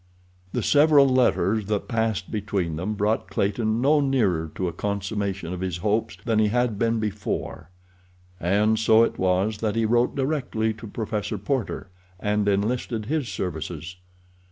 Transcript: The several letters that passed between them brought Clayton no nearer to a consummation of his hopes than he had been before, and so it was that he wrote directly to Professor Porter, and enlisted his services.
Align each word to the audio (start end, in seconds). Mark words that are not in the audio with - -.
The 0.51 0.63
several 0.63 1.07
letters 1.07 1.67
that 1.67 1.87
passed 1.87 2.31
between 2.31 2.75
them 2.75 2.95
brought 2.95 3.29
Clayton 3.29 3.81
no 3.81 3.99
nearer 3.99 4.51
to 4.55 4.67
a 4.67 4.73
consummation 4.73 5.53
of 5.53 5.61
his 5.61 5.77
hopes 5.77 6.17
than 6.25 6.39
he 6.39 6.47
had 6.47 6.79
been 6.79 6.99
before, 6.99 7.69
and 8.39 8.79
so 8.79 9.03
it 9.03 9.19
was 9.19 9.59
that 9.59 9.75
he 9.75 9.85
wrote 9.85 10.15
directly 10.15 10.73
to 10.73 10.87
Professor 10.87 11.37
Porter, 11.37 11.91
and 12.19 12.47
enlisted 12.47 13.05
his 13.05 13.29
services. 13.29 13.97